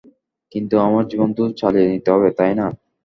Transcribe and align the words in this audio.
কিন্তু 0.51 0.75
আমার 0.87 1.03
জীবন 1.11 1.29
তো 1.37 1.43
চালিয়ে 1.59 1.91
নিতে 1.91 2.09
হবে, 2.13 2.29
তাই 2.37 2.51
না? 2.59 2.65